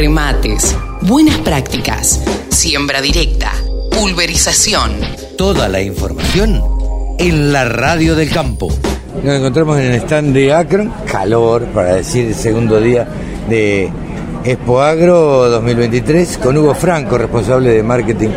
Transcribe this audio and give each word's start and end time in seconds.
remates, 0.00 0.74
buenas 1.02 1.36
prácticas, 1.40 2.22
siembra 2.48 3.02
directa, 3.02 3.52
pulverización. 3.90 4.92
Toda 5.36 5.68
la 5.68 5.82
información 5.82 6.62
en 7.18 7.52
la 7.52 7.66
radio 7.66 8.14
del 8.16 8.30
campo. 8.30 8.68
Nos 9.22 9.34
encontramos 9.34 9.78
en 9.78 9.92
el 9.92 10.00
stand 10.00 10.32
de 10.32 10.54
Akron, 10.54 10.90
calor 11.04 11.66
para 11.66 11.96
decir 11.96 12.28
el 12.28 12.34
segundo 12.34 12.80
día 12.80 13.06
de 13.46 13.92
Expo 14.42 14.80
Agro 14.80 15.50
2023 15.50 16.38
con 16.38 16.56
Hugo 16.56 16.74
Franco, 16.74 17.18
responsable 17.18 17.68
de 17.68 17.82
marketing 17.82 18.30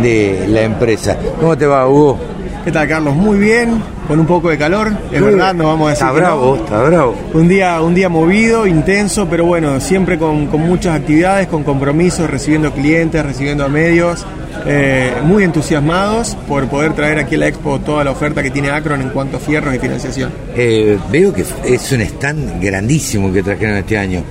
de 0.00 0.46
la 0.46 0.62
empresa. 0.62 1.18
¿Cómo 1.40 1.58
te 1.58 1.66
va, 1.66 1.88
Hugo? 1.88 2.16
¿Qué 2.68 2.72
tal, 2.72 2.86
Carlos? 2.86 3.16
Muy 3.16 3.38
bien, 3.38 3.82
con 4.06 4.20
un 4.20 4.26
poco 4.26 4.50
de 4.50 4.58
calor, 4.58 4.92
es 5.10 5.22
verdad, 5.22 5.54
no 5.54 5.68
vamos 5.68 5.86
a 5.86 5.90
decir. 5.92 6.06
Está 6.06 6.18
bravo, 6.18 6.54
no. 6.54 6.64
está 6.64 6.82
bravo. 6.82 7.16
Un 7.32 7.48
día, 7.48 7.80
un 7.80 7.94
día 7.94 8.10
movido, 8.10 8.66
intenso, 8.66 9.26
pero 9.26 9.46
bueno, 9.46 9.80
siempre 9.80 10.18
con, 10.18 10.48
con 10.48 10.60
muchas 10.60 10.94
actividades, 10.94 11.46
con 11.46 11.64
compromisos, 11.64 12.28
recibiendo 12.28 12.70
clientes, 12.74 13.24
recibiendo 13.24 13.64
a 13.64 13.68
medios, 13.68 14.26
eh, 14.66 15.14
muy 15.24 15.44
entusiasmados 15.44 16.36
por 16.46 16.68
poder 16.68 16.92
traer 16.92 17.20
aquí 17.20 17.36
a 17.36 17.38
la 17.38 17.48
Expo 17.48 17.78
toda 17.78 18.04
la 18.04 18.10
oferta 18.10 18.42
que 18.42 18.50
tiene 18.50 18.68
Akron 18.68 19.00
en 19.00 19.08
cuanto 19.08 19.38
a 19.38 19.40
fierros 19.40 19.74
y 19.74 19.78
financiación. 19.78 20.30
Eh, 20.54 20.98
veo 21.10 21.32
que 21.32 21.46
es 21.64 21.92
un 21.92 22.02
stand 22.02 22.62
grandísimo 22.62 23.32
que 23.32 23.42
trajeron 23.42 23.78
este 23.78 23.96
año. 23.96 24.22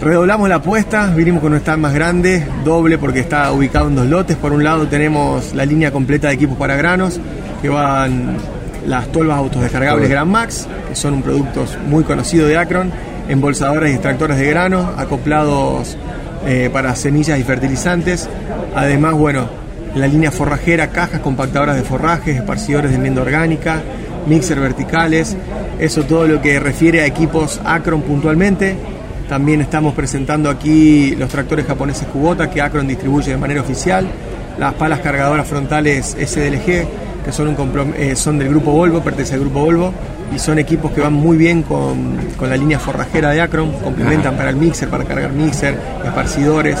Redoblamos 0.00 0.48
la 0.48 0.56
apuesta, 0.56 1.06
vinimos 1.14 1.40
con 1.40 1.52
un 1.52 1.58
stand 1.58 1.80
más 1.80 1.94
grande, 1.94 2.46
doble 2.64 2.98
porque 2.98 3.20
está 3.20 3.50
ubicado 3.52 3.88
en 3.88 3.94
dos 3.94 4.06
lotes. 4.06 4.36
Por 4.36 4.52
un 4.52 4.62
lado 4.62 4.86
tenemos 4.86 5.54
la 5.54 5.64
línea 5.64 5.92
completa 5.92 6.28
de 6.28 6.34
equipos 6.34 6.58
para 6.58 6.76
granos, 6.76 7.20
que 7.62 7.68
van 7.68 8.36
las 8.86 9.06
tolvas 9.08 9.38
autodescargables 9.38 10.10
Gran 10.10 10.28
Max, 10.28 10.66
que 10.88 10.94
son 10.94 11.14
un 11.14 11.22
producto 11.22 11.64
muy 11.88 12.04
conocido 12.04 12.46
de 12.46 12.58
Akron, 12.58 12.90
embolsadores 13.28 13.90
y 13.90 13.94
extractores 13.94 14.36
de 14.36 14.46
grano, 14.46 14.92
acoplados 14.96 15.96
eh, 16.46 16.68
para 16.72 16.94
semillas 16.96 17.38
y 17.38 17.42
fertilizantes. 17.42 18.28
Además, 18.74 19.14
bueno, 19.14 19.48
la 19.94 20.06
línea 20.06 20.30
forrajera, 20.30 20.88
cajas 20.90 21.20
compactadoras 21.20 21.76
de 21.76 21.82
forrajes, 21.82 22.36
esparcidores 22.36 22.90
de 22.90 22.96
enmienda 22.96 23.22
orgánica, 23.22 23.80
mixer 24.26 24.60
verticales, 24.60 25.36
eso 25.78 26.02
todo 26.02 26.26
lo 26.26 26.42
que 26.42 26.60
refiere 26.60 27.00
a 27.00 27.06
equipos 27.06 27.60
Akron 27.64 28.02
puntualmente. 28.02 28.76
También 29.28 29.60
estamos 29.62 29.94
presentando 29.94 30.50
aquí 30.50 31.16
los 31.16 31.28
tractores 31.30 31.66
japoneses 31.66 32.06
Kubota 32.08 32.50
que 32.50 32.60
Akron 32.60 32.86
distribuye 32.86 33.30
de 33.30 33.36
manera 33.38 33.60
oficial, 33.62 34.06
las 34.58 34.74
palas 34.74 35.00
cargadoras 35.00 35.46
frontales 35.46 36.14
SDLG 36.20 36.86
que 37.24 37.32
son, 37.32 37.48
un 37.48 37.56
comprom- 37.56 37.94
eh, 37.96 38.14
son 38.16 38.38
del 38.38 38.50
grupo 38.50 38.70
Volvo, 38.72 39.00
pertenece 39.00 39.34
al 39.34 39.40
grupo 39.40 39.60
Volvo 39.60 39.92
y 40.34 40.38
son 40.38 40.58
equipos 40.58 40.92
que 40.92 41.00
van 41.00 41.14
muy 41.14 41.38
bien 41.38 41.62
con, 41.62 42.18
con 42.36 42.50
la 42.50 42.56
línea 42.56 42.78
forrajera 42.78 43.30
de 43.30 43.40
Akron, 43.40 43.72
complementan 43.82 44.36
para 44.36 44.50
el 44.50 44.56
mixer, 44.56 44.88
para 44.90 45.04
cargar 45.04 45.32
mixer, 45.32 45.74
esparcidores. 46.04 46.78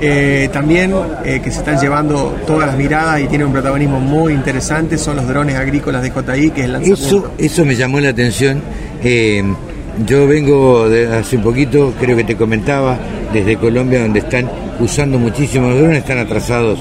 Eh, 0.00 0.48
también 0.52 0.92
eh, 1.24 1.40
que 1.42 1.50
se 1.50 1.58
están 1.58 1.80
llevando 1.80 2.36
todas 2.46 2.66
las 2.68 2.76
miradas 2.76 3.20
y 3.20 3.26
tienen 3.26 3.46
un 3.48 3.52
protagonismo 3.52 3.98
muy 4.00 4.32
interesante 4.32 4.96
son 4.98 5.16
los 5.16 5.26
drones 5.26 5.56
agrícolas 5.56 6.02
de 6.02 6.10
JI, 6.10 6.50
que 6.50 6.60
es 6.60 6.66
el 6.66 6.72
lanzamiento. 6.72 7.06
Eso, 7.06 7.30
eso 7.38 7.64
me 7.64 7.74
llamó 7.74 7.98
la 8.00 8.10
atención. 8.10 8.60
Eh, 9.02 9.42
yo 10.06 10.26
vengo 10.26 10.88
de 10.88 11.14
hace 11.16 11.36
un 11.36 11.42
poquito, 11.42 11.92
creo 12.00 12.16
que 12.16 12.24
te 12.24 12.36
comentaba, 12.36 12.98
desde 13.32 13.56
Colombia, 13.56 14.02
donde 14.02 14.20
están 14.20 14.50
usando 14.80 15.18
muchísimos 15.18 15.76
drones, 15.76 15.98
están 15.98 16.18
atrasados 16.18 16.80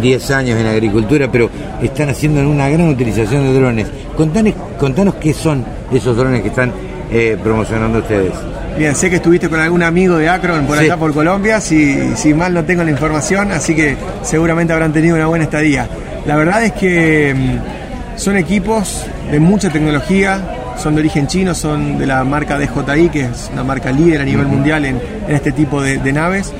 10 0.00 0.30
años 0.30 0.58
en 0.60 0.66
agricultura, 0.66 1.30
pero 1.30 1.50
están 1.82 2.08
haciendo 2.10 2.40
una 2.48 2.68
gran 2.68 2.88
utilización 2.88 3.44
de 3.44 3.54
drones. 3.54 3.86
Contanos, 4.16 4.54
contanos 4.78 5.14
qué 5.16 5.32
son 5.34 5.64
esos 5.92 6.16
drones 6.16 6.42
que 6.42 6.48
están 6.48 6.72
eh, 7.10 7.36
promocionando 7.42 7.98
ustedes. 7.98 8.32
Bien, 8.78 8.94
sé 8.96 9.10
que 9.10 9.16
estuviste 9.16 9.50
con 9.50 9.60
algún 9.60 9.82
amigo 9.82 10.16
de 10.16 10.28
Akron 10.30 10.64
por 10.66 10.78
Sí. 10.78 10.84
allá 10.84 10.96
por 10.96 11.12
Colombia, 11.12 11.60
si, 11.60 12.16
si 12.16 12.32
mal 12.32 12.54
no 12.54 12.64
tengo 12.64 12.82
la 12.84 12.90
información, 12.90 13.52
así 13.52 13.74
que 13.74 13.96
seguramente 14.22 14.72
habrán 14.72 14.92
tenido 14.94 15.14
una 15.16 15.26
buena 15.26 15.44
estadía. 15.44 15.86
La 16.24 16.36
verdad 16.36 16.64
es 16.64 16.72
que 16.72 17.34
mm, 17.34 18.18
son 18.18 18.38
equipos 18.38 19.04
de 19.30 19.40
mucha 19.40 19.68
tecnología, 19.70 20.40
son 20.76 20.94
de 20.94 21.00
origen 21.00 21.26
chino, 21.26 21.54
son 21.54 21.98
de 21.98 22.06
la 22.06 22.24
marca 22.24 22.58
DJI, 22.58 23.08
que 23.08 23.20
es 23.22 23.50
una 23.52 23.64
marca 23.64 23.90
líder 23.92 24.20
a 24.22 24.24
nivel 24.24 24.46
mundial 24.46 24.84
en, 24.84 25.00
en 25.28 25.34
este 25.34 25.52
tipo 25.52 25.80
de, 25.80 25.98
de 25.98 26.12
naves. 26.12 26.52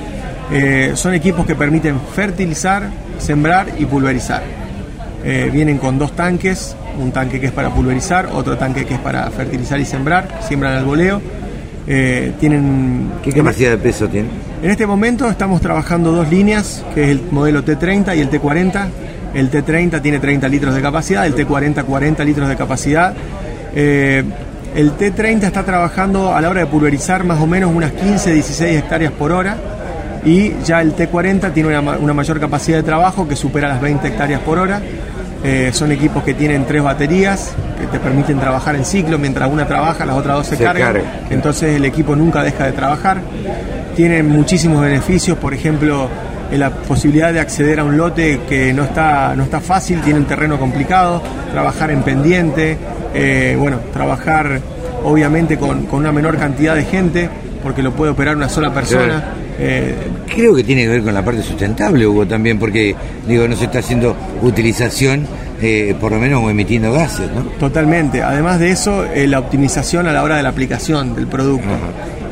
Eh, 0.50 0.92
son 0.94 1.14
equipos 1.14 1.46
que 1.46 1.54
permiten 1.54 1.98
fertilizar, 2.14 2.88
sembrar 3.18 3.68
y 3.78 3.84
pulverizar. 3.86 4.42
Eh, 5.24 5.50
vienen 5.52 5.78
con 5.78 5.98
dos 5.98 6.12
tanques, 6.16 6.76
un 6.98 7.12
tanque 7.12 7.40
que 7.40 7.46
es 7.46 7.52
para 7.52 7.70
pulverizar, 7.70 8.26
otro 8.32 8.58
tanque 8.58 8.84
que 8.84 8.94
es 8.94 9.00
para 9.00 9.30
fertilizar 9.30 9.80
y 9.80 9.84
sembrar, 9.84 10.28
siembran 10.46 10.76
al 10.76 10.84
voleo. 10.84 11.20
Eh, 11.86 12.32
tienen 12.38 13.10
¿Qué 13.24 13.32
capacidad 13.32 13.70
de 13.70 13.78
peso 13.78 14.06
tienen? 14.08 14.30
en 14.62 14.70
este 14.70 14.86
momento 14.86 15.28
estamos 15.28 15.60
trabajando 15.60 16.12
dos 16.12 16.28
líneas, 16.30 16.84
que 16.94 17.02
es 17.04 17.10
el 17.10 17.22
modelo 17.32 17.64
T30 17.64 18.16
y 18.16 18.20
el 18.20 18.30
T40. 18.30 18.88
El 19.34 19.50
T30 19.50 20.02
tiene 20.02 20.18
30 20.18 20.46
litros 20.48 20.74
de 20.74 20.82
capacidad, 20.82 21.24
el 21.26 21.34
T40 21.34 21.82
40 21.84 22.24
litros 22.24 22.48
de 22.48 22.56
capacidad. 22.56 23.14
Eh, 23.75 24.22
el 24.75 24.93
T30 24.97 25.43
está 25.44 25.62
trabajando 25.65 26.34
a 26.34 26.41
la 26.41 26.49
hora 26.49 26.60
de 26.60 26.66
pulverizar 26.66 27.25
más 27.25 27.41
o 27.41 27.47
menos 27.47 27.71
unas 27.75 27.93
15, 27.93 28.33
16 28.33 28.78
hectáreas 28.78 29.12
por 29.12 29.33
hora 29.33 29.56
y 30.25 30.55
ya 30.65 30.81
el 30.81 30.94
T40 30.97 31.53
tiene 31.53 31.69
una, 31.69 31.83
ma- 31.83 31.97
una 31.99 32.15
mayor 32.15 32.41
capacidad 32.41 32.78
de 32.78 32.83
trabajo 32.83 33.27
que 33.28 33.37
supera 33.37 33.69
las 33.69 33.81
20 33.81 34.06
hectáreas 34.09 34.41
por 34.41 34.59
hora. 34.59 34.81
Eh, 35.44 35.71
son 35.72 35.91
equipos 35.91 36.22
que 36.22 36.34
tienen 36.34 36.65
tres 36.66 36.83
baterías 36.84 37.53
que 37.81 37.87
te 37.88 37.99
permiten 37.99 38.38
trabajar 38.38 38.77
en 38.77 38.84
ciclo, 38.84 39.19
mientras 39.19 39.50
una 39.50 39.66
trabaja, 39.66 40.06
las 40.06 40.16
otras 40.16 40.37
dos 40.37 40.47
se, 40.47 40.56
Se 40.56 40.62
cargan. 40.65 40.93
cargan. 40.94 41.12
Entonces 41.31 41.75
el 41.77 41.84
equipo 41.84 42.15
nunca 42.15 42.43
deja 42.44 42.65
de 42.66 42.72
trabajar. 42.72 43.19
Tienen 43.97 44.28
muchísimos 44.28 44.81
beneficios, 44.81 45.37
por 45.37 45.53
ejemplo, 45.53 46.09
eh, 46.50 46.56
la 46.59 46.71
posibilidad 46.71 47.33
de 47.33 47.41
acceder 47.41 47.81
a 47.81 47.84
un 47.84 47.97
lote 47.97 48.41
que 48.49 48.72
no 48.72 48.84
está, 48.84 49.34
no 49.37 49.43
está 49.43 49.60
fácil, 49.60 50.00
tiene 50.00 50.21
un 50.21 50.27
terreno 50.27 50.59
complicado, 50.59 51.21
trabajar 51.50 51.91
en 51.91 52.03
pendiente, 52.03 52.78
eh, 53.14 53.56
bueno, 53.58 53.78
trabajar 53.92 54.60
obviamente 55.04 55.58
con, 55.58 55.86
con 55.86 56.00
una 56.00 56.12
menor 56.12 56.36
cantidad 56.36 56.74
de 56.74 56.84
gente, 56.84 57.28
porque 57.62 57.82
lo 57.82 57.92
puede 57.92 58.12
operar 58.12 58.36
una 58.36 58.48
sola 58.48 58.72
persona. 58.72 59.34
Eh, 59.58 59.94
Creo 60.34 60.54
que 60.54 60.64
tiene 60.64 60.82
que 60.82 60.88
ver 60.88 61.02
con 61.02 61.14
la 61.14 61.24
parte 61.24 61.42
sustentable, 61.42 62.06
Hugo, 62.06 62.26
también, 62.26 62.58
porque 62.58 62.94
digo, 63.26 63.46
no 63.46 63.56
se 63.56 63.66
está 63.66 63.80
haciendo 63.80 64.16
utilización, 64.42 65.26
eh, 65.60 65.94
por 66.00 66.12
lo 66.12 66.18
menos 66.18 66.50
emitiendo 66.50 66.92
gases, 66.92 67.30
¿no? 67.32 67.42
Totalmente. 67.60 68.22
Además 68.22 68.58
de 68.58 68.70
eso, 68.70 69.04
eh, 69.04 69.26
la 69.26 69.38
optimización 69.38 70.06
a 70.08 70.12
la 70.12 70.22
hora 70.22 70.36
de 70.36 70.42
la 70.42 70.48
aplicación 70.48 71.14
del 71.14 71.26
producto. 71.26 71.68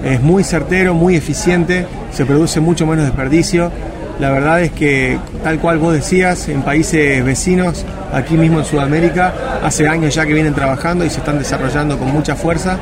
Es 0.05 0.21
muy 0.23 0.43
certero, 0.43 0.95
muy 0.95 1.15
eficiente, 1.15 1.87
se 2.13 2.25
produce 2.25 2.59
mucho 2.61 2.87
menos 2.87 3.05
desperdicio. 3.05 3.71
La 4.19 4.31
verdad 4.31 4.63
es 4.63 4.73
que, 4.73 5.19
tal 5.45 5.59
cual 5.59 5.79
vos 5.79 5.93
decías, 5.93 6.49
en 6.49 6.63
países 6.63 7.25
vecinos, 7.25 7.85
aquí 8.13 8.37
mismo 8.37 8.61
en 8.61 8.65
Sudamérica, 8.65 9.33
hace 9.63 9.89
años 9.89 10.15
ya 10.15 10.27
que 10.27 10.33
vienen 10.33 10.55
trabajando 10.55 11.05
y 11.05 11.11
se 11.11 11.19
están 11.19 11.39
desarrollando 11.39 11.99
con 11.99 12.13
mucha 12.13 12.35
fuerza. 12.35 12.79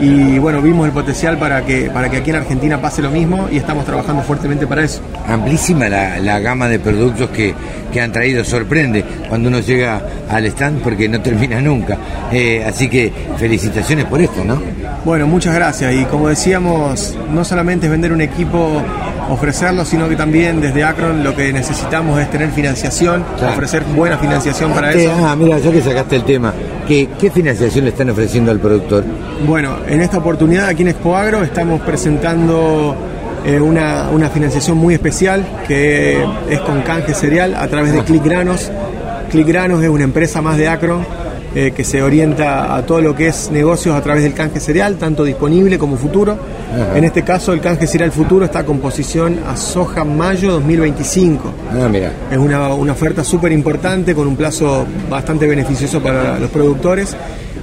Y 0.00 0.38
bueno, 0.38 0.62
vimos 0.62 0.86
el 0.86 0.92
potencial 0.92 1.36
para 1.36 1.62
que, 1.62 1.90
para 1.90 2.08
que 2.08 2.16
aquí 2.16 2.30
en 2.30 2.36
Argentina 2.36 2.80
pase 2.80 3.02
lo 3.02 3.10
mismo 3.10 3.48
y 3.52 3.58
estamos 3.58 3.84
trabajando 3.84 4.22
fuertemente 4.22 4.66
para 4.66 4.82
eso. 4.82 5.02
Amplísima 5.28 5.90
la, 5.90 6.18
la 6.18 6.38
gama 6.38 6.68
de 6.68 6.78
productos 6.78 7.28
que, 7.28 7.54
que 7.92 8.00
han 8.00 8.10
traído, 8.10 8.42
sorprende 8.42 9.04
cuando 9.28 9.50
uno 9.50 9.60
llega 9.60 10.00
al 10.30 10.46
stand 10.46 10.80
porque 10.80 11.06
no 11.06 11.20
termina 11.20 11.60
nunca. 11.60 11.98
Eh, 12.32 12.64
así 12.66 12.88
que 12.88 13.12
felicitaciones 13.36 14.06
por 14.06 14.22
esto, 14.22 14.42
¿no? 14.42 14.62
Bueno, 15.04 15.26
muchas 15.26 15.54
gracias. 15.54 15.92
Y 15.94 16.04
como 16.04 16.28
decíamos, 16.28 17.18
no 17.30 17.44
solamente 17.44 17.84
es 17.84 17.92
vender 17.92 18.12
un 18.12 18.22
equipo, 18.22 18.82
ofrecerlo, 19.30 19.84
sino 19.84 20.08
que 20.08 20.16
también 20.16 20.60
desde 20.60 20.84
Akron 20.84 21.22
lo 21.24 21.34
que 21.34 21.52
necesitamos 21.52 22.20
es 22.20 22.30
tener 22.30 22.50
financiación, 22.50 23.24
Claro. 23.38 23.52
ofrecer 23.54 23.84
buena 23.84 24.18
financiación 24.18 24.72
para 24.72 24.92
eso. 24.92 25.12
ah, 25.24 25.34
mira, 25.36 25.58
ya 25.58 25.70
que 25.70 25.80
sacaste 25.80 26.16
el 26.16 26.24
tema, 26.24 26.52
¿qué, 26.86 27.08
¿qué 27.18 27.30
financiación 27.30 27.84
le 27.84 27.90
están 27.90 28.10
ofreciendo 28.10 28.50
al 28.50 28.58
productor? 28.58 29.04
Bueno, 29.46 29.76
en 29.88 30.00
esta 30.02 30.18
oportunidad 30.18 30.66
aquí 30.66 30.82
en 30.82 30.88
Expo 30.88 31.16
Agro 31.16 31.42
estamos 31.42 31.80
presentando 31.82 32.94
eh, 33.46 33.58
una, 33.60 34.08
una 34.10 34.28
financiación 34.28 34.76
muy 34.76 34.94
especial 34.94 35.44
que 35.66 36.22
es 36.50 36.60
con 36.60 36.82
canje 36.82 37.14
cereal 37.14 37.54
a 37.54 37.66
través 37.68 37.92
de 37.92 38.02
Click 38.02 38.24
Granos. 38.24 38.70
Click 39.30 39.46
Granos 39.46 39.82
es 39.82 39.88
una 39.88 40.04
empresa 40.04 40.42
más 40.42 40.56
de 40.56 40.68
Akron 40.68 41.06
eh, 41.54 41.72
que 41.74 41.82
se 41.82 42.02
orienta 42.02 42.76
a 42.76 42.86
todo 42.86 43.00
lo 43.00 43.14
que 43.14 43.26
es 43.26 43.50
negocios 43.50 43.96
a 43.96 44.02
través 44.02 44.22
del 44.22 44.34
canje 44.34 44.60
cereal, 44.60 44.96
tanto 44.96 45.24
disponible 45.24 45.78
como 45.78 45.96
futuro. 45.96 46.38
En 46.94 47.02
este 47.02 47.24
caso, 47.24 47.52
el 47.52 47.60
canje 47.60 47.88
cereal 47.88 48.12
futuro 48.12 48.44
está 48.44 48.64
con 48.64 48.78
posición 48.78 49.40
a 49.48 49.56
soja 49.56 50.04
mayo 50.04 50.52
2025. 50.52 51.52
Ah, 51.72 51.88
mira. 51.88 52.12
Es 52.30 52.38
una, 52.38 52.72
una 52.74 52.92
oferta 52.92 53.24
súper 53.24 53.50
importante 53.50 54.14
con 54.14 54.28
un 54.28 54.36
plazo 54.36 54.86
bastante 55.10 55.48
beneficioso 55.48 56.00
para 56.00 56.38
los 56.38 56.50
productores. 56.50 57.16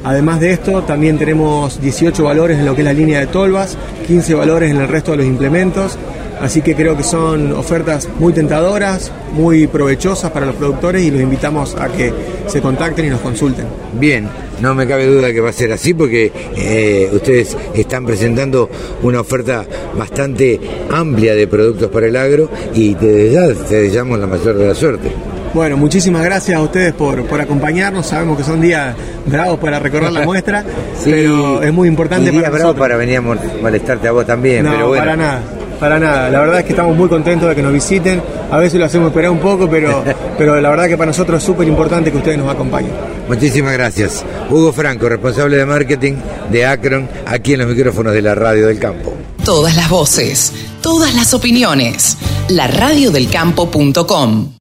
Además 0.03 0.41
de 0.41 0.51
esto, 0.51 0.83
también 0.83 1.17
tenemos 1.17 1.79
18 1.79 2.23
valores 2.23 2.59
en 2.59 2.65
lo 2.65 2.75
que 2.75 2.81
es 2.81 2.85
la 2.85 2.93
línea 2.93 3.19
de 3.19 3.27
tolvas, 3.27 3.77
15 4.07 4.35
valores 4.35 4.71
en 4.71 4.77
el 4.77 4.87
resto 4.87 5.11
de 5.11 5.17
los 5.17 5.25
implementos 5.25 5.97
Así 6.41 6.61
que 6.61 6.75
creo 6.75 6.95
que 6.95 7.03
son 7.03 7.51
ofertas 7.53 8.07
muy 8.19 8.33
tentadoras, 8.33 9.11
muy 9.33 9.67
provechosas 9.67 10.31
para 10.31 10.45
los 10.45 10.55
productores 10.55 11.03
y 11.03 11.11
los 11.11 11.21
invitamos 11.21 11.75
a 11.75 11.87
que 11.89 12.13
se 12.47 12.61
contacten 12.61 13.05
y 13.05 13.09
nos 13.09 13.21
consulten. 13.21 13.65
Bien, 13.99 14.27
no 14.61 14.73
me 14.75 14.87
cabe 14.87 15.05
duda 15.07 15.31
que 15.31 15.39
va 15.39 15.49
a 15.49 15.53
ser 15.53 15.71
así 15.71 15.93
porque 15.93 16.31
eh, 16.55 17.09
ustedes 17.11 17.57
están 17.75 18.05
presentando 18.05 18.69
una 19.03 19.21
oferta 19.21 19.65
bastante 19.97 20.59
amplia 20.91 21.35
de 21.35 21.47
productos 21.47 21.89
para 21.89 22.07
el 22.07 22.15
agro 22.15 22.49
y 22.73 22.93
desde 22.93 23.31
ya 23.31 23.67
te 23.67 23.81
deseamos 23.81 24.19
la 24.19 24.27
mayor 24.27 24.55
de 24.57 24.67
la 24.67 24.75
suerte. 24.75 25.11
Bueno, 25.53 25.77
muchísimas 25.77 26.23
gracias 26.23 26.57
a 26.57 26.61
ustedes 26.61 26.93
por, 26.93 27.25
por 27.25 27.41
acompañarnos. 27.41 28.05
Sabemos 28.05 28.37
que 28.37 28.43
son 28.43 28.61
días 28.61 28.95
bravos 29.25 29.59
para 29.59 29.79
recorrer 29.79 30.11
la 30.11 30.21
muestra, 30.25 30.63
pero 31.03 31.63
es 31.63 31.73
muy 31.73 31.87
importante 31.87 32.29
y 32.29 32.37
días 32.37 32.51
bravos 32.51 32.75
para 32.75 32.95
venir 32.97 33.17
a 33.17 33.21
molestarte 33.21 34.07
a 34.07 34.11
vos 34.11 34.25
también. 34.25 34.63
No, 34.63 34.71
pero 34.71 34.87
bueno. 34.89 35.03
para 35.03 35.15
nada. 35.15 35.56
Para 35.79 35.99
nada, 35.99 36.29
la 36.29 36.39
verdad 36.39 36.59
es 36.59 36.65
que 36.65 36.71
estamos 36.71 36.95
muy 36.95 37.07
contentos 37.07 37.47
de 37.47 37.55
que 37.55 37.61
nos 37.61 37.71
visiten. 37.71 38.21
A 38.51 38.57
veces 38.57 38.79
lo 38.79 38.85
hacemos 38.85 39.09
esperar 39.09 39.31
un 39.31 39.39
poco, 39.39 39.69
pero, 39.69 40.03
pero 40.37 40.59
la 40.59 40.69
verdad 40.69 40.87
que 40.87 40.97
para 40.97 41.07
nosotros 41.07 41.39
es 41.41 41.45
súper 41.45 41.67
importante 41.67 42.11
que 42.11 42.17
ustedes 42.17 42.37
nos 42.37 42.49
acompañen. 42.49 42.91
Muchísimas 43.27 43.73
gracias. 43.73 44.25
Hugo 44.49 44.71
Franco, 44.73 45.09
responsable 45.09 45.57
de 45.57 45.65
marketing 45.65 46.13
de 46.51 46.65
Akron, 46.65 47.07
aquí 47.25 47.53
en 47.53 47.59
los 47.59 47.67
micrófonos 47.67 48.13
de 48.13 48.21
la 48.21 48.33
Radio 48.35 48.67
del 48.67 48.79
Campo. 48.79 49.13
Todas 49.43 49.75
las 49.75 49.89
voces, 49.89 50.51
todas 50.81 51.13
las 51.15 51.33
opiniones. 51.33 52.17
La 52.49 52.67
radiodelcampo.com 52.67 54.56